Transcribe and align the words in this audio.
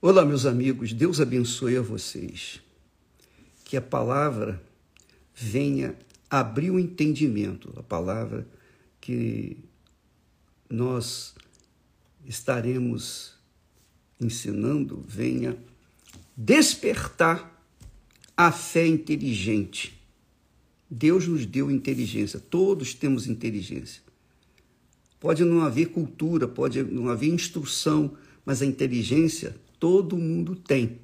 Olá, 0.00 0.24
meus 0.24 0.46
amigos, 0.46 0.92
Deus 0.92 1.20
abençoe 1.20 1.76
a 1.76 1.82
vocês. 1.82 2.60
Que 3.64 3.76
a 3.76 3.82
palavra 3.82 4.62
venha 5.34 5.96
abrir 6.30 6.70
o 6.70 6.78
entendimento, 6.78 7.74
a 7.76 7.82
palavra 7.82 8.46
que 9.00 9.56
nós 10.70 11.34
estaremos 12.24 13.34
ensinando 14.20 15.04
venha 15.04 15.58
despertar 16.36 17.60
a 18.36 18.52
fé 18.52 18.86
inteligente. 18.86 20.00
Deus 20.88 21.26
nos 21.26 21.44
deu 21.44 21.72
inteligência, 21.72 22.38
todos 22.38 22.94
temos 22.94 23.26
inteligência. 23.26 24.00
Pode 25.18 25.44
não 25.44 25.62
haver 25.62 25.86
cultura, 25.86 26.46
pode 26.46 26.84
não 26.84 27.08
haver 27.08 27.30
instrução, 27.30 28.16
mas 28.46 28.62
a 28.62 28.64
inteligência 28.64 29.56
Todo 29.78 30.16
mundo 30.16 30.56
tem. 30.56 31.00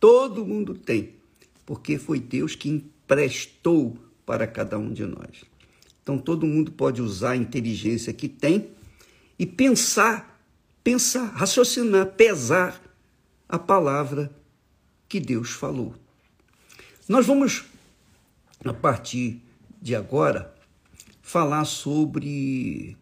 Todo 0.00 0.44
mundo 0.44 0.74
tem. 0.74 1.14
Porque 1.64 1.98
foi 1.98 2.20
Deus 2.20 2.54
que 2.54 2.68
emprestou 2.68 3.96
para 4.24 4.46
cada 4.46 4.78
um 4.78 4.92
de 4.92 5.04
nós. 5.04 5.44
Então 6.02 6.18
todo 6.18 6.46
mundo 6.46 6.72
pode 6.72 7.02
usar 7.02 7.32
a 7.32 7.36
inteligência 7.36 8.12
que 8.12 8.28
tem 8.28 8.70
e 9.38 9.44
pensar, 9.44 10.40
pensar, 10.82 11.26
raciocinar, 11.26 12.06
pesar 12.12 12.80
a 13.48 13.58
palavra 13.58 14.30
que 15.08 15.20
Deus 15.20 15.50
falou. 15.50 15.94
Nós 17.08 17.26
vamos, 17.26 17.64
a 18.64 18.72
partir 18.72 19.42
de 19.80 19.94
agora, 19.94 20.54
falar 21.22 21.64
sobre 21.64 22.96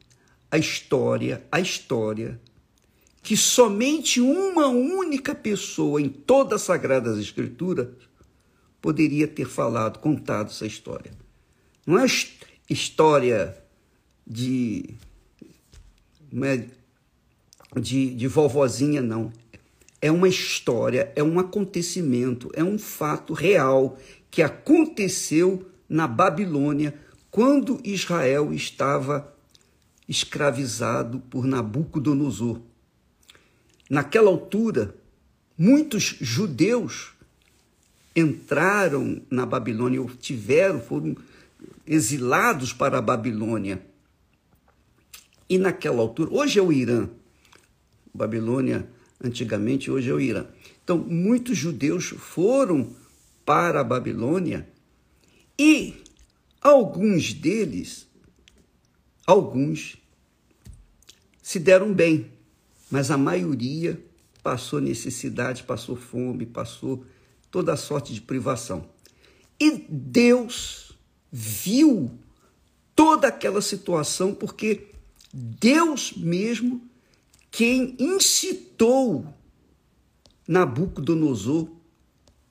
a 0.51 0.59
história, 0.59 1.45
a 1.51 1.61
história 1.61 2.41
que 3.25 3.39
somente 3.39 4.21
uma 4.21 4.67
única 4.69 5.35
pessoa 5.35 5.99
em 5.99 6.11
todas 6.11 6.61
as 6.61 6.67
Sagradas 6.67 7.19
Escrituras 7.19 7.89
poderia 8.83 9.27
ter 9.27 9.47
falado, 9.47 9.99
contado 9.99 10.49
essa 10.49 10.67
história. 10.67 11.11
Não 11.87 11.99
é 11.99 12.05
história 12.69 13.57
de, 14.27 14.95
é, 16.43 16.67
de, 17.81 18.15
de 18.15 18.29
vovozinha, 18.29 19.01
não. 19.01 19.33
É 20.03 20.13
uma 20.13 20.29
história, 20.29 21.11
é 21.17 21.23
um 21.23 21.39
acontecimento, 21.39 22.51
é 22.53 22.63
um 22.63 22.79
fato 22.79 23.33
real 23.33 23.99
que 24.31 24.43
aconteceu 24.43 25.67
na 25.89 26.07
Babilônia 26.07 26.95
quando 27.31 27.81
Israel 27.83 28.53
estava 28.53 29.35
escravizado 30.07 31.21
por 31.31 31.47
Nabucodonosor 31.47 32.61
naquela 33.89 34.29
altura, 34.31 34.95
muitos 35.57 36.17
judeus 36.21 37.13
entraram 38.15 39.21
na 39.31 39.45
Babilônia, 39.45 40.01
ou 40.01 40.09
tiveram, 40.09 40.81
foram 40.81 41.17
exilados 41.87 42.73
para 42.73 42.99
a 42.99 43.03
Babilônia. 43.03 43.85
E 45.49 45.59
naquela 45.59 46.01
altura, 46.01 46.31
hoje 46.33 46.59
é 46.59 46.63
o 46.63 46.73
Irã, 46.73 47.09
Babilônia 48.13 48.89
antigamente, 49.23 49.91
hoje 49.91 50.11
é 50.11 50.15
o 50.15 50.21
Irã. 50.21 50.47
Então, 50.83 50.99
muitos 50.99 51.57
judeus 51.57 52.07
foram 52.07 52.95
para 53.45 53.81
a 53.81 53.85
Babilônia 53.85 54.69
e 55.59 56.03
alguns 56.61 57.33
deles, 57.33 58.07
alguns 59.27 59.97
se 61.43 61.59
deram 61.59 61.93
bem 61.93 62.34
mas 62.91 63.11
a 63.11 63.19
maioria 63.19 64.03
passou 64.43 64.81
necessidade, 64.81 65.63
passou 65.63 65.97
fome, 65.97 66.45
passou 66.45 67.05
toda 67.51 67.77
sorte 67.77 68.13
de 68.13 68.21
privação. 68.21 68.89
E 69.59 69.87
Deus 69.89 70.93
viu 71.31 72.11
toda 72.95 73.29
aquela 73.29 73.63
situação 73.63 74.35
porque 74.35 74.89
Deus 75.33 76.13
mesmo 76.17 76.83
quem 77.51 77.97
incitou 77.99 79.27
Nabucodonosor 80.47 81.69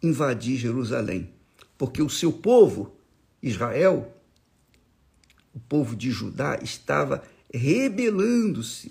invadir 0.01 0.57
Jerusalém, 0.57 1.29
porque 1.77 2.01
o 2.01 2.09
seu 2.09 2.31
povo, 2.31 2.95
Israel, 3.41 4.17
o 5.53 5.59
povo 5.59 5.95
de 5.95 6.09
Judá, 6.09 6.59
estava 6.61 7.23
rebelando-se 7.53 8.89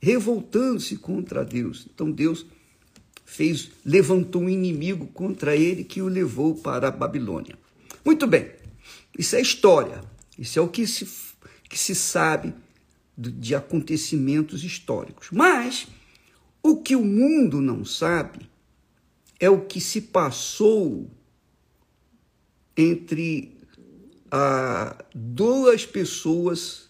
revoltando-se 0.00 0.96
contra 0.96 1.44
Deus. 1.44 1.86
Então 1.92 2.10
Deus 2.10 2.46
fez, 3.24 3.70
levantou 3.84 4.42
um 4.42 4.48
inimigo 4.48 5.06
contra 5.08 5.54
ele 5.56 5.84
que 5.84 6.00
o 6.00 6.08
levou 6.08 6.54
para 6.54 6.88
a 6.88 6.90
Babilônia. 6.90 7.58
Muito 8.04 8.26
bem, 8.26 8.50
isso 9.18 9.36
é 9.36 9.40
história, 9.40 10.00
isso 10.38 10.58
é 10.58 10.62
o 10.62 10.68
que 10.68 10.86
se, 10.86 11.06
que 11.68 11.78
se 11.78 11.94
sabe 11.94 12.54
de 13.16 13.54
acontecimentos 13.54 14.64
históricos. 14.64 15.28
Mas 15.32 15.88
o 16.62 16.76
que 16.76 16.94
o 16.94 17.04
mundo 17.04 17.60
não 17.60 17.84
sabe 17.84 18.48
é 19.40 19.50
o 19.50 19.66
que 19.66 19.80
se 19.80 20.00
passou 20.00 21.10
entre 22.76 23.58
ah, 24.30 25.04
duas 25.14 25.84
pessoas 25.84 26.88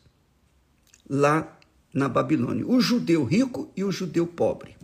lá 1.09 1.58
na 1.99 2.09
Babilônia: 2.09 2.67
o 2.67 2.81
judeu 2.81 3.25
rico 3.25 3.71
e 3.77 3.85
o 3.85 3.93
judeu 3.93 4.27
pobre. 4.27 4.77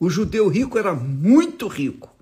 O 0.00 0.10
judeu 0.10 0.48
rico 0.48 0.78
era 0.78 0.94
muito 0.94 1.68
rico. 1.68 2.12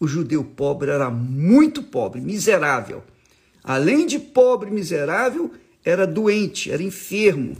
O 0.00 0.08
judeu 0.08 0.42
pobre 0.42 0.90
era 0.90 1.10
muito 1.10 1.82
pobre, 1.82 2.20
miserável. 2.20 3.04
Além 3.62 4.06
de 4.06 4.18
pobre, 4.18 4.70
miserável, 4.70 5.52
era 5.84 6.06
doente, 6.06 6.70
era 6.72 6.82
enfermo, 6.82 7.56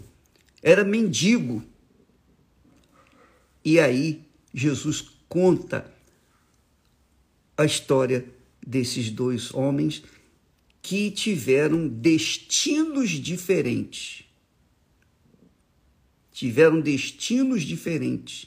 era 0.63 0.83
mendigo. 0.83 1.63
E 3.65 3.79
aí 3.79 4.25
Jesus 4.53 5.05
conta 5.29 5.87
a 7.57 7.65
história 7.65 8.25
desses 8.67 9.11
dois 9.11 9.55
homens 9.55 10.03
que 10.81 11.13
tiveram 11.13 11.87
destinos 11.87 13.11
diferentes 13.11 14.25
tiveram 16.32 16.81
destinos 16.81 17.62
diferentes 17.62 18.47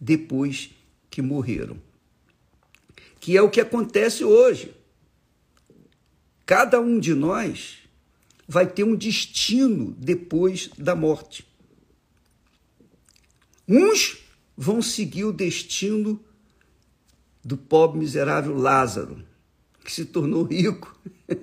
depois 0.00 0.70
que 1.10 1.20
morreram. 1.20 1.76
Que 3.20 3.36
é 3.36 3.42
o 3.42 3.50
que 3.50 3.60
acontece 3.60 4.24
hoje. 4.24 4.74
Cada 6.46 6.80
um 6.80 6.98
de 6.98 7.14
nós 7.14 7.78
vai 8.46 8.66
ter 8.66 8.84
um 8.84 8.94
destino 8.94 9.94
depois 9.98 10.70
da 10.78 10.94
morte. 10.94 11.46
Uns 13.66 14.18
vão 14.56 14.80
seguir 14.80 15.24
o 15.24 15.32
destino 15.32 16.18
do 17.44 17.56
pobre 17.56 17.98
miserável 17.98 18.56
Lázaro, 18.56 19.22
que 19.84 19.92
se 19.92 20.06
tornou 20.06 20.44
rico. 20.44 20.98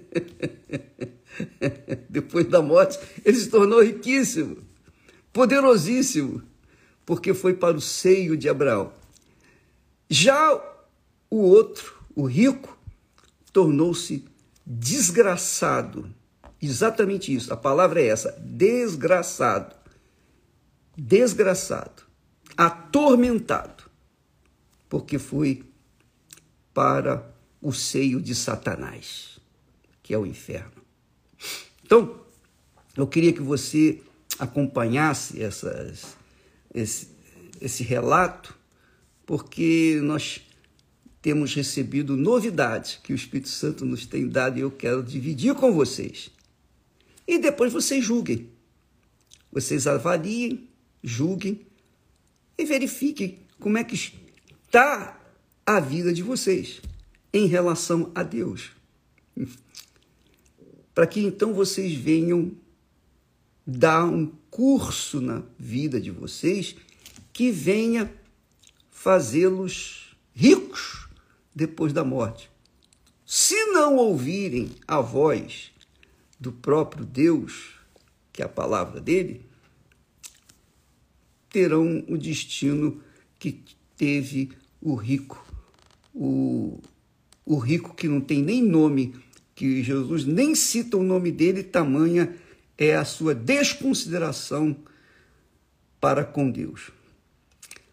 Depois 2.09 2.47
da 2.47 2.61
morte, 2.61 2.97
ele 3.23 3.37
se 3.37 3.49
tornou 3.49 3.83
riquíssimo 3.83 4.63
poderosíssimo, 5.35 6.41
porque 7.05 7.33
foi 7.33 7.53
para 7.53 7.75
o 7.75 7.81
seio 7.81 8.37
de 8.37 8.47
Abraão. 8.47 8.93
Já 10.09 10.55
o 11.29 11.39
outro, 11.39 11.93
o 12.15 12.23
rico, 12.23 12.79
tornou-se 13.51 14.23
desgraçado. 14.65 16.09
Exatamente 16.61 17.35
isso, 17.35 17.53
a 17.53 17.57
palavra 17.57 18.01
é 18.01 18.07
essa: 18.07 18.31
desgraçado. 18.39 19.75
Desgraçado, 20.97 22.03
atormentado, 22.55 23.83
porque 24.87 25.19
foi 25.19 25.65
para 26.73 27.29
o 27.61 27.73
seio 27.73 28.21
de 28.21 28.33
Satanás, 28.33 29.37
que 30.01 30.13
é 30.13 30.17
o 30.17 30.25
inferno. 30.25 30.81
Então, 31.83 32.21
eu 32.95 33.05
queria 33.05 33.33
que 33.33 33.41
você 33.41 34.01
acompanhasse 34.39 35.41
essas, 35.41 36.15
esse, 36.73 37.07
esse 37.61 37.83
relato, 37.83 38.55
porque 39.25 39.99
nós 40.03 40.41
temos 41.21 41.53
recebido 41.55 42.15
novidades 42.15 42.99
que 43.01 43.11
o 43.11 43.15
Espírito 43.15 43.49
Santo 43.49 43.85
nos 43.85 44.05
tem 44.05 44.27
dado 44.27 44.57
e 44.57 44.61
eu 44.61 44.69
quero 44.69 45.01
dividir 45.01 45.55
com 45.55 45.71
vocês. 45.71 46.29
E 47.27 47.39
depois 47.39 47.73
vocês 47.73 48.03
julguem. 48.03 48.49
Vocês 49.51 49.87
avaliem, 49.87 50.69
julguem 51.03 51.61
e 52.57 52.65
verifiquem 52.65 53.39
como 53.59 53.77
é 53.77 53.83
que 53.83 53.95
está 53.95 55.19
a 55.65 55.79
vida 55.79 56.13
de 56.13 56.21
vocês 56.21 56.81
em 57.33 57.47
relação 57.47 58.11
a 58.13 58.21
Deus. 58.21 58.71
Para 60.93 61.07
que 61.07 61.21
então 61.21 61.53
vocês 61.53 61.93
venham 61.93 62.51
dar 63.65 64.05
um 64.05 64.31
curso 64.49 65.19
na 65.19 65.41
vida 65.57 65.99
de 65.99 66.11
vocês 66.11 66.75
que 67.33 67.51
venha 67.51 68.11
fazê-los 68.91 70.15
ricos 70.33 71.07
depois 71.53 71.91
da 71.91 72.03
morte. 72.03 72.49
Se 73.25 73.55
não 73.67 73.97
ouvirem 73.97 74.69
a 74.87 75.01
voz 75.01 75.71
do 76.39 76.51
próprio 76.51 77.05
Deus, 77.05 77.75
que 78.31 78.41
é 78.41 78.45
a 78.45 78.49
palavra 78.49 79.01
dele, 79.01 79.45
terão 81.49 82.03
o 82.07 82.17
destino 82.17 83.01
que 83.39 83.63
teve 83.95 84.51
o 84.81 84.93
rico, 84.93 85.43
o, 86.13 86.79
o 87.45 87.57
rico 87.57 87.95
que 87.95 88.07
não 88.07 88.21
tem 88.21 88.43
nem 88.43 88.61
nome, 88.61 89.15
que 89.55 89.81
Jesus 89.81 90.25
nem 90.25 90.53
cita 90.53 90.97
o 90.97 91.03
nome 91.03 91.31
dele, 91.31 91.63
tamanha 91.63 92.35
é 92.77 92.95
a 92.95 93.05
sua 93.05 93.33
desconsideração 93.33 94.75
para 95.99 96.23
com 96.23 96.51
Deus. 96.51 96.91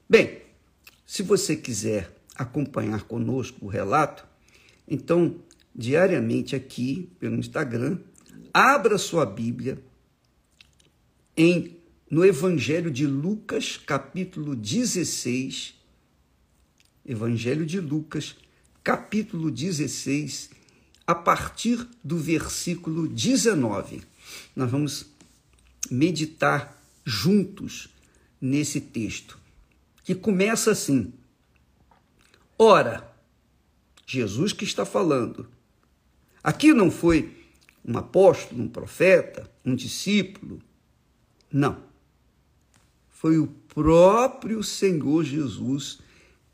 Bem, 0.09 0.43
se 1.07 1.23
você 1.23 1.57
quiser 1.57 2.15
acompanhar 2.37 3.05
conosco 3.05 3.65
o 3.65 3.69
relato, 3.69 4.27
então, 4.87 5.37
diariamente 5.75 6.57
aqui 6.57 7.11
pelo 7.19 7.37
Instagram, 7.37 7.99
abra 8.53 8.99
sua 8.99 9.25
Bíblia 9.25 9.83
em 11.37 11.79
no 12.11 12.27
Evangelho 12.27 12.91
de 12.91 13.07
Lucas, 13.07 13.79
capítulo 13.79 14.55
16. 14.55 15.75
Evangelho 17.07 17.65
de 17.65 17.81
Lucas, 17.81 18.37
capítulo 18.85 19.51
16, 19.51 20.51
a 21.07 21.15
partir 21.15 21.89
do 22.05 22.19
versículo 22.19 23.09
19. 23.09 24.03
Nós 24.55 24.71
vamos 24.71 25.07
meditar 25.91 26.81
juntos 27.05 27.89
nesse 28.41 28.81
texto, 28.81 29.39
que 30.05 30.15
começa 30.15 30.73
assim: 30.73 31.13
Ora, 32.59 33.13
Jesus 34.07 34.53
que 34.53 34.65
está 34.65 34.85
falando. 34.85 35.49
Aqui 36.43 36.73
não 36.73 36.91
foi 36.91 37.37
um 37.85 37.97
apóstolo, 37.97 38.63
um 38.63 38.69
profeta, 38.69 39.51
um 39.65 39.75
discípulo. 39.75 40.61
Não. 41.51 41.83
Foi 43.09 43.39
o 43.39 43.47
próprio 43.47 44.63
Senhor 44.63 45.25
Jesus 45.25 46.01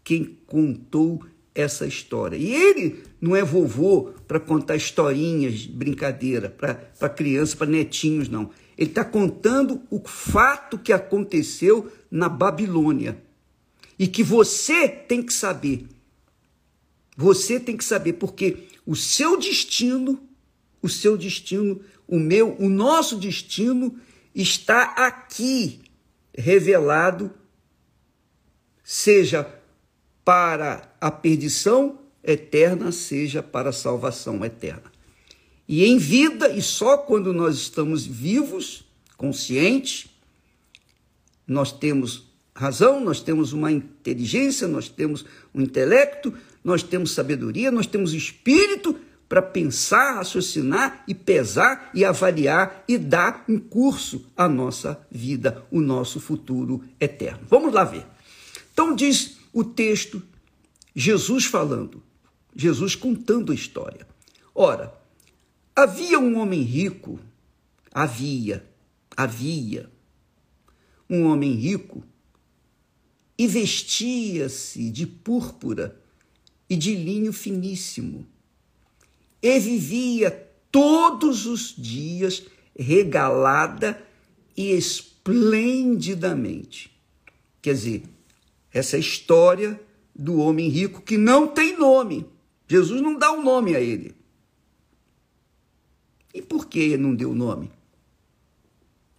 quem 0.04 0.38
contou 0.46 1.24
essa 1.58 1.84
história. 1.84 2.36
E 2.36 2.54
ele 2.54 3.02
não 3.20 3.34
é 3.34 3.42
vovô 3.42 4.12
para 4.28 4.38
contar 4.38 4.76
historinhas, 4.76 5.66
brincadeira, 5.66 6.48
para 6.48 7.08
criança, 7.08 7.56
para 7.56 7.66
netinhos, 7.66 8.28
não. 8.28 8.50
Ele 8.76 8.90
está 8.90 9.04
contando 9.04 9.82
o 9.90 9.98
fato 10.06 10.78
que 10.78 10.92
aconteceu 10.92 11.90
na 12.08 12.28
Babilônia. 12.28 13.20
E 13.98 14.06
que 14.06 14.22
você 14.22 14.88
tem 14.88 15.20
que 15.20 15.32
saber. 15.32 15.88
Você 17.16 17.58
tem 17.58 17.76
que 17.76 17.84
saber, 17.84 18.12
porque 18.12 18.68
o 18.86 18.94
seu 18.94 19.36
destino, 19.36 20.20
o 20.80 20.88
seu 20.88 21.16
destino, 21.16 21.80
o 22.06 22.20
meu, 22.20 22.54
o 22.60 22.68
nosso 22.68 23.16
destino 23.16 23.98
está 24.32 24.84
aqui 24.94 25.80
revelado, 26.32 27.32
seja 28.84 29.57
para 30.28 30.94
a 31.00 31.10
perdição 31.10 32.00
eterna, 32.22 32.92
seja 32.92 33.42
para 33.42 33.70
a 33.70 33.72
salvação 33.72 34.44
eterna. 34.44 34.92
E 35.66 35.86
em 35.86 35.96
vida, 35.96 36.50
e 36.50 36.60
só 36.60 36.98
quando 36.98 37.32
nós 37.32 37.56
estamos 37.56 38.04
vivos, 38.04 38.84
conscientes, 39.16 40.10
nós 41.46 41.72
temos 41.72 42.30
razão, 42.54 43.00
nós 43.00 43.22
temos 43.22 43.54
uma 43.54 43.72
inteligência, 43.72 44.68
nós 44.68 44.86
temos 44.86 45.24
um 45.54 45.62
intelecto, 45.62 46.34
nós 46.62 46.82
temos 46.82 47.12
sabedoria, 47.12 47.70
nós 47.70 47.86
temos 47.86 48.12
espírito 48.12 49.00
para 49.30 49.40
pensar, 49.40 50.16
raciocinar 50.16 51.04
e 51.08 51.14
pesar 51.14 51.90
e 51.94 52.04
avaliar 52.04 52.84
e 52.86 52.98
dar 52.98 53.46
um 53.48 53.58
curso 53.58 54.26
à 54.36 54.46
nossa 54.46 55.00
vida, 55.10 55.64
o 55.70 55.80
nosso 55.80 56.20
futuro 56.20 56.84
eterno. 57.00 57.46
Vamos 57.48 57.72
lá 57.72 57.82
ver. 57.82 58.04
Então 58.74 58.94
diz 58.94 59.37
o 59.58 59.64
texto, 59.64 60.22
Jesus 60.94 61.44
falando, 61.44 62.00
Jesus 62.54 62.94
contando 62.94 63.50
a 63.50 63.54
história. 63.54 64.06
Ora, 64.54 64.94
havia 65.74 66.20
um 66.20 66.38
homem 66.38 66.62
rico, 66.62 67.18
havia, 67.92 68.64
havia 69.16 69.90
um 71.10 71.24
homem 71.24 71.54
rico 71.54 72.04
e 73.36 73.48
vestia-se 73.48 74.90
de 74.90 75.06
púrpura 75.06 76.00
e 76.70 76.76
de 76.76 76.94
linho 76.94 77.32
finíssimo 77.32 78.24
e 79.42 79.58
vivia 79.58 80.30
todos 80.70 81.46
os 81.46 81.74
dias 81.76 82.44
regalada 82.78 84.00
e 84.56 84.70
esplendidamente. 84.70 86.96
Quer 87.60 87.74
dizer, 87.74 88.04
essa 88.72 88.96
é 88.96 89.00
história 89.00 89.80
do 90.14 90.38
homem 90.38 90.68
rico 90.68 91.02
que 91.02 91.16
não 91.16 91.46
tem 91.46 91.78
nome. 91.78 92.26
Jesus 92.66 93.00
não 93.00 93.18
dá 93.18 93.32
um 93.32 93.42
nome 93.42 93.74
a 93.74 93.80
ele. 93.80 94.14
E 96.34 96.42
por 96.42 96.66
que 96.66 96.96
não 96.96 97.14
deu 97.14 97.34
nome? 97.34 97.70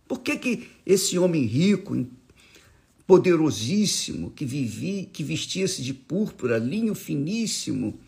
Por 0.07 0.19
que, 0.19 0.37
que 0.37 0.69
esse 0.85 1.17
homem 1.17 1.43
rico, 1.43 2.05
poderosíssimo, 3.05 4.31
que 4.31 4.45
vivia, 4.45 5.05
que 5.05 5.23
vestia-se 5.23 5.81
de 5.81 5.93
púrpura, 5.93 6.57
linho 6.57 6.93
finíssimo, 6.93 7.99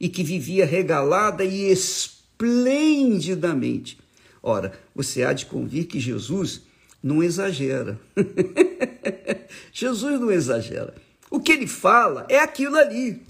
e 0.00 0.08
que 0.08 0.22
vivia 0.22 0.64
regalada 0.64 1.44
e 1.44 1.70
esplendidamente. 1.70 3.98
Ora, 4.42 4.78
você 4.94 5.24
há 5.24 5.32
de 5.32 5.46
convir 5.46 5.86
que 5.86 5.98
Jesus 5.98 6.62
não 7.02 7.22
exagera. 7.22 7.98
Jesus 9.72 10.20
não 10.20 10.30
exagera. 10.30 10.94
O 11.30 11.40
que 11.40 11.52
ele 11.52 11.66
fala 11.66 12.26
é 12.28 12.38
aquilo 12.38 12.76
ali. 12.76 13.22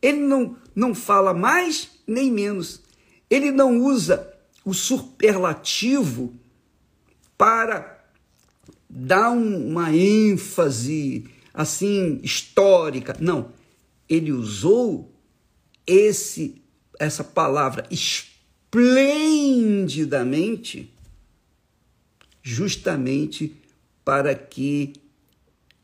Ele 0.00 0.18
não, 0.18 0.56
não 0.74 0.94
fala 0.94 1.34
mais 1.34 1.90
nem 2.06 2.30
menos. 2.30 2.82
Ele 3.28 3.50
não 3.50 3.80
usa 3.80 4.32
o 4.64 4.72
superlativo 4.72 6.34
para 7.36 7.98
dar 8.88 9.30
um, 9.30 9.70
uma 9.70 9.94
ênfase 9.94 11.28
assim 11.52 12.20
histórica. 12.22 13.16
Não. 13.20 13.52
Ele 14.08 14.32
usou 14.32 15.12
esse 15.86 16.62
essa 16.98 17.22
palavra 17.22 17.86
esplendidamente 17.90 20.90
justamente 22.42 23.54
para 24.08 24.34
que 24.34 24.94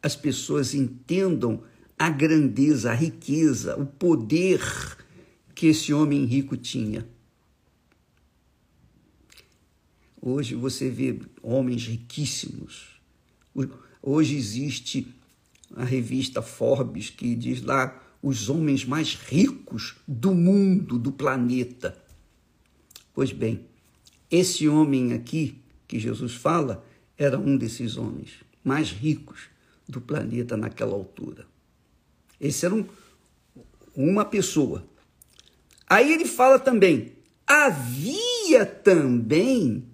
as 0.02 0.16
pessoas 0.16 0.75
entendam 0.75 1.62
a 1.99 2.09
grandeza, 2.09 2.90
a 2.90 2.95
riqueza, 2.95 3.76
o 3.78 3.85
poder 3.85 4.62
que 5.54 5.66
esse 5.66 5.93
homem 5.93 6.25
rico 6.25 6.57
tinha. 6.57 7.07
Hoje 10.23 10.54
você 10.54 10.88
vê 10.88 11.21
homens 11.43 11.87
riquíssimos. 11.87 12.99
Hoje 14.02 14.37
existe 14.37 15.07
a 15.76 15.85
revista 15.85 16.40
Forbes 16.40 17.11
que 17.11 17.35
diz 17.35 17.61
lá 17.61 18.02
os 18.23 18.49
homens 18.49 18.87
mais 18.87 19.16
ricos 19.16 19.97
do 20.09 20.35
mundo, 20.35 20.99
do 20.99 21.12
planeta. 21.12 22.02
Pois 23.12 23.33
bem, 23.33 23.66
esse 24.31 24.66
homem 24.66 25.12
aqui 25.12 25.59
que 25.87 26.00
Jesus 26.00 26.33
fala 26.33 26.83
era 27.16 27.38
um 27.38 27.56
desses 27.56 27.97
homens 27.97 28.30
mais 28.62 28.90
ricos 28.90 29.49
do 29.88 30.00
planeta 30.00 30.56
naquela 30.56 30.94
altura. 30.94 31.47
Esse 32.40 32.66
era 32.66 32.75
um, 32.75 32.87
uma 33.94 34.25
pessoa. 34.25 34.87
Aí 35.88 36.12
ele 36.12 36.25
fala 36.25 36.59
também: 36.59 37.12
havia 37.47 38.64
também, 38.64 39.85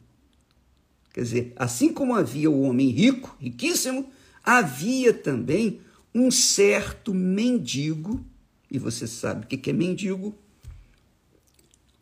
quer 1.13 1.23
dizer, 1.23 1.53
assim 1.57 1.93
como 1.93 2.15
havia 2.15 2.51
o 2.51 2.63
homem 2.63 2.89
rico, 2.91 3.37
riquíssimo, 3.41 4.11
havia 4.43 5.13
também 5.13 5.81
um 6.15 6.31
certo 6.31 7.13
mendigo, 7.15 8.25
e 8.71 8.79
você 8.79 9.07
sabe 9.07 9.45
o 9.45 9.49
que 9.49 9.71
é 9.71 9.73
mendigo? 9.73 10.35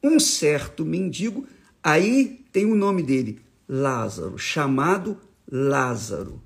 Um 0.02 0.20
certo 0.20 0.84
mendigo, 0.84 1.46
aí 1.82 2.44
tem 2.52 2.64
o 2.64 2.76
nome 2.76 3.02
dele, 3.02 3.40
Lázaro, 3.68 4.38
chamado 4.38 5.20
Lázaro, 5.46 6.42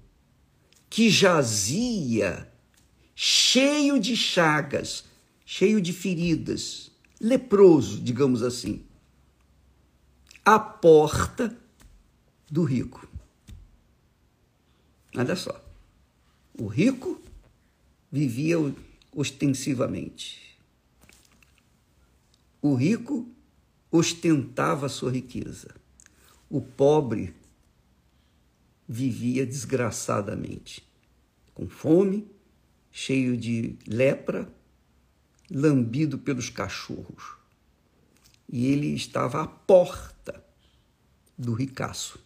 que 0.91 1.09
jazia 1.09 2.53
cheio 3.15 4.01
de 4.01 4.17
chagas, 4.17 5.05
cheio 5.45 5.81
de 5.81 5.93
feridas, 5.93 6.91
leproso, 7.21 8.01
digamos 8.01 8.43
assim, 8.43 8.85
à 10.45 10.59
porta 10.59 11.57
do 12.51 12.65
rico. 12.65 13.09
Olha 15.15 15.37
só, 15.37 15.63
o 16.59 16.67
rico 16.67 17.23
vivia 18.11 18.57
ostensivamente. 19.15 20.59
O 22.61 22.75
rico 22.75 23.29
ostentava 23.91 24.89
sua 24.89 25.11
riqueza. 25.11 25.82
O 26.53 26.61
pobre 26.61 27.35
vivia 28.87 29.47
desgraçadamente, 29.47 30.87
com 31.55 31.67
fome, 31.67 32.31
cheio 32.91 33.39
de 33.39 33.79
lepra, 33.87 34.53
lambido 35.51 36.19
pelos 36.19 36.51
cachorros. 36.51 37.39
E 38.47 38.67
ele 38.67 38.89
estava 38.89 39.41
à 39.43 39.47
porta 39.47 40.45
do 41.39 41.55
ricaço. 41.55 42.23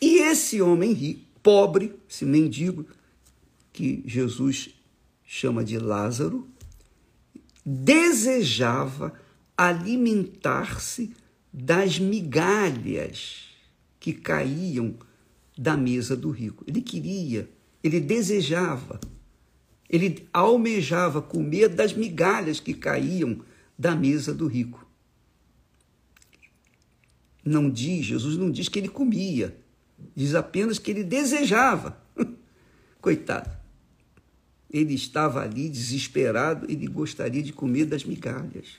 E 0.00 0.18
esse 0.22 0.60
homem 0.60 0.92
rico, 0.92 1.24
pobre, 1.40 1.94
esse 2.10 2.24
mendigo, 2.24 2.88
que 3.72 4.02
Jesus 4.04 4.70
chama 5.24 5.64
de 5.64 5.78
Lázaro, 5.78 6.50
desejava 7.64 9.12
alimentar-se 9.56 11.14
das 11.60 11.98
migalhas 11.98 13.48
que 13.98 14.12
caíam 14.12 14.94
da 15.56 15.76
mesa 15.76 16.16
do 16.16 16.30
rico. 16.30 16.64
Ele 16.68 16.80
queria, 16.80 17.50
ele 17.82 17.98
desejava, 17.98 19.00
ele 19.90 20.28
almejava 20.32 21.20
comer 21.20 21.68
das 21.68 21.92
migalhas 21.92 22.60
que 22.60 22.74
caíam 22.74 23.40
da 23.76 23.96
mesa 23.96 24.32
do 24.32 24.46
rico. 24.46 24.86
Não 27.44 27.68
diz, 27.68 28.06
Jesus 28.06 28.36
não 28.36 28.52
diz 28.52 28.68
que 28.68 28.78
ele 28.78 28.88
comia, 28.88 29.56
diz 30.14 30.36
apenas 30.36 30.78
que 30.78 30.92
ele 30.92 31.02
desejava. 31.02 32.00
Coitado. 33.00 33.50
Ele 34.70 34.94
estava 34.94 35.42
ali 35.42 35.68
desesperado, 35.68 36.70
ele 36.70 36.86
gostaria 36.86 37.42
de 37.42 37.52
comer 37.52 37.86
das 37.86 38.04
migalhas. 38.04 38.78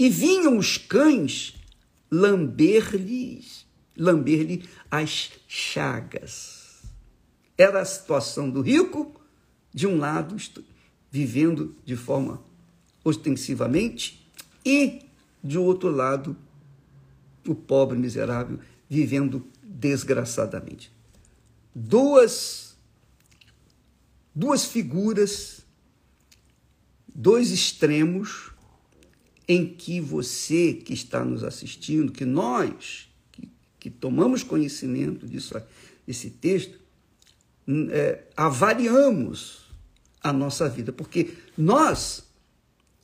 E 0.00 0.08
vinham 0.08 0.56
os 0.56 0.78
cães 0.78 1.54
lamber-lhe 2.10 3.44
lamber 3.94 4.62
as 4.90 5.32
chagas. 5.46 6.82
Era 7.58 7.82
a 7.82 7.84
situação 7.84 8.48
do 8.48 8.62
rico, 8.62 9.20
de 9.74 9.86
um 9.86 9.98
lado, 9.98 10.36
vivendo 11.10 11.76
de 11.84 11.96
forma 11.96 12.42
ostensivamente, 13.04 14.26
e, 14.64 15.02
de 15.44 15.58
outro 15.58 15.90
lado, 15.90 16.34
o 17.46 17.54
pobre 17.54 17.98
miserável 17.98 18.58
vivendo 18.88 19.46
desgraçadamente. 19.62 20.90
Duas, 21.74 22.74
duas 24.34 24.64
figuras, 24.64 25.60
dois 27.14 27.50
extremos 27.50 28.50
em 29.50 29.66
que 29.66 30.00
você 30.00 30.74
que 30.74 30.92
está 30.92 31.24
nos 31.24 31.42
assistindo, 31.42 32.12
que 32.12 32.24
nós 32.24 33.08
que, 33.32 33.48
que 33.80 33.90
tomamos 33.90 34.44
conhecimento 34.44 35.26
disso, 35.26 35.60
esse 36.06 36.30
texto, 36.30 36.78
é, 37.90 38.28
avaliamos 38.36 39.62
a 40.22 40.32
nossa 40.32 40.68
vida, 40.68 40.92
porque 40.92 41.34
nós 41.58 42.28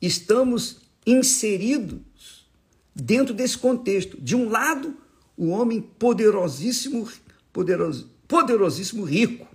estamos 0.01 0.77
inseridos 1.05 2.47
dentro 2.95 3.33
desse 3.33 3.57
contexto. 3.57 4.15
De 4.21 4.33
um 4.33 4.47
lado, 4.47 4.95
o 5.35 5.49
homem 5.49 5.81
poderosíssimo, 5.81 7.11
poderoso, 7.51 8.09
poderosíssimo 8.25 9.03
rico, 9.03 9.45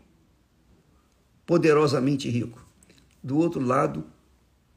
poderosamente 1.47 2.29
rico. 2.29 2.63
Do 3.23 3.39
outro 3.39 3.65
lado, 3.65 4.05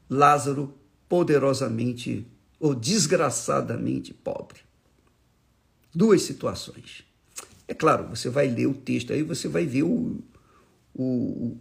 Lázaro 0.08 0.72
poderosamente 1.08 2.26
ou 2.58 2.74
desgraçadamente 2.74 4.12
pobre. 4.14 4.60
Duas 5.94 6.22
situações. 6.22 7.04
É 7.68 7.74
claro, 7.74 8.08
você 8.08 8.28
vai 8.28 8.48
ler 8.48 8.66
o 8.66 8.74
texto, 8.74 9.12
aí 9.12 9.22
você 9.22 9.48
vai 9.48 9.66
ver 9.66 9.82
o, 9.82 10.22
o, 10.94 11.56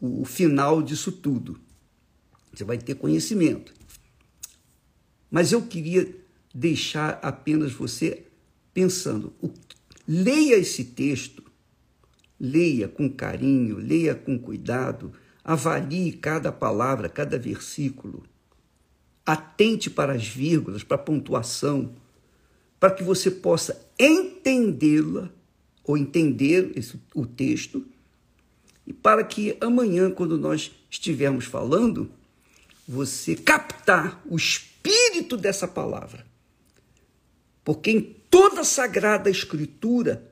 o 0.00 0.24
final 0.24 0.82
disso 0.82 1.10
tudo. 1.12 1.58
Você 2.52 2.64
vai 2.64 2.78
ter 2.78 2.94
conhecimento. 2.94 3.74
Mas 5.30 5.52
eu 5.52 5.62
queria 5.62 6.14
deixar 6.54 7.18
apenas 7.22 7.72
você 7.72 8.26
pensando. 8.72 9.32
Leia 10.06 10.56
esse 10.56 10.84
texto, 10.84 11.42
leia 12.38 12.88
com 12.88 13.10
carinho, 13.10 13.76
leia 13.76 14.14
com 14.14 14.38
cuidado, 14.38 15.12
avalie 15.42 16.12
cada 16.12 16.52
palavra, 16.52 17.08
cada 17.08 17.38
versículo 17.38 18.22
atente 19.26 19.90
para 19.90 20.12
as 20.12 20.26
vírgulas, 20.26 20.84
para 20.84 20.94
a 20.94 21.00
pontuação, 21.00 21.92
para 22.78 22.92
que 22.92 23.02
você 23.02 23.30
possa 23.30 23.84
entendê-la 23.98 25.28
ou 25.82 25.98
entender 25.98 26.72
esse, 26.76 27.00
o 27.12 27.26
texto 27.26 27.84
e 28.86 28.92
para 28.92 29.24
que 29.24 29.56
amanhã, 29.60 30.10
quando 30.10 30.38
nós 30.38 30.70
estivermos 30.88 31.44
falando, 31.44 32.08
você 32.86 33.34
captar 33.34 34.22
o 34.26 34.36
espírito 34.36 35.36
dessa 35.36 35.66
palavra. 35.66 36.24
Porque 37.64 37.90
em 37.90 38.00
toda 38.30 38.60
a 38.60 38.64
sagrada 38.64 39.28
escritura, 39.28 40.30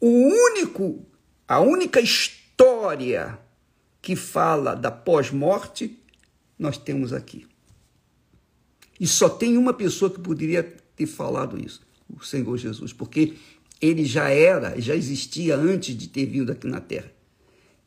o 0.00 0.06
único, 0.08 1.04
a 1.48 1.58
única 1.58 2.00
história 2.00 3.36
que 4.00 4.14
fala 4.14 4.76
da 4.76 4.92
pós-morte, 4.92 5.98
nós 6.56 6.78
temos 6.78 7.12
aqui. 7.12 7.47
E 8.98 9.06
só 9.06 9.28
tem 9.28 9.56
uma 9.56 9.72
pessoa 9.72 10.10
que 10.10 10.20
poderia 10.20 10.62
ter 10.62 11.06
falado 11.06 11.58
isso, 11.58 11.80
o 12.08 12.24
Senhor 12.24 12.56
Jesus, 12.56 12.92
porque 12.92 13.34
ele 13.80 14.04
já 14.04 14.28
era, 14.28 14.80
já 14.80 14.96
existia 14.96 15.56
antes 15.56 15.96
de 15.96 16.08
ter 16.08 16.26
vindo 16.26 16.50
aqui 16.50 16.66
na 16.66 16.80
terra. 16.80 17.12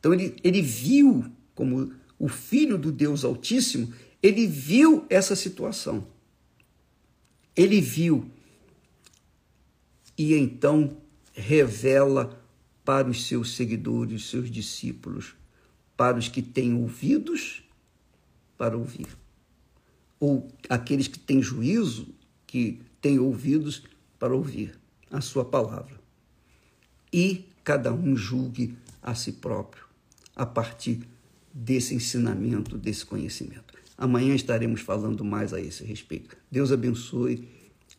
Então 0.00 0.14
ele, 0.14 0.34
ele 0.42 0.62
viu, 0.62 1.26
como 1.54 1.92
o 2.18 2.28
Filho 2.28 2.78
do 2.78 2.90
Deus 2.90 3.24
Altíssimo, 3.24 3.92
ele 4.22 4.46
viu 4.46 5.04
essa 5.10 5.36
situação. 5.36 6.06
Ele 7.54 7.80
viu. 7.80 8.30
E 10.16 10.34
então 10.34 10.96
revela 11.34 12.42
para 12.84 13.08
os 13.08 13.26
seus 13.26 13.54
seguidores, 13.54 14.30
seus 14.30 14.50
discípulos, 14.50 15.34
para 15.96 16.18
os 16.18 16.28
que 16.28 16.40
têm 16.40 16.74
ouvidos, 16.74 17.62
para 18.56 18.76
ouvir 18.76 19.06
ou 20.22 20.46
aqueles 20.68 21.08
que 21.08 21.18
têm 21.18 21.42
juízo, 21.42 22.06
que 22.46 22.80
têm 23.00 23.18
ouvidos 23.18 23.82
para 24.20 24.32
ouvir 24.32 24.78
a 25.10 25.20
sua 25.20 25.44
palavra. 25.44 26.00
E 27.12 27.48
cada 27.64 27.92
um 27.92 28.14
julgue 28.14 28.76
a 29.02 29.16
si 29.16 29.32
próprio 29.32 29.82
a 30.36 30.46
partir 30.46 31.00
desse 31.52 31.96
ensinamento, 31.96 32.78
desse 32.78 33.04
conhecimento. 33.04 33.74
Amanhã 33.98 34.32
estaremos 34.32 34.80
falando 34.80 35.24
mais 35.24 35.52
a 35.52 35.60
esse 35.60 35.82
respeito. 35.82 36.36
Deus 36.48 36.70
abençoe 36.70 37.48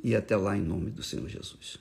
e 0.01 0.15
até 0.15 0.38
lá 0.38 0.58
em 0.58 0.62
nome 0.62 0.92
do 0.92 1.03
Senhor 1.03 1.27
Jesus. 1.27 1.77